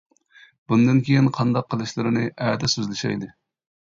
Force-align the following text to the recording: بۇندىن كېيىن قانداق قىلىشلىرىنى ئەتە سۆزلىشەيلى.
بۇندىن 0.71 1.01
كېيىن 1.09 1.27
قانداق 1.35 1.67
قىلىشلىرىنى 1.73 2.25
ئەتە 2.47 2.73
سۆزلىشەيلى. 2.75 3.29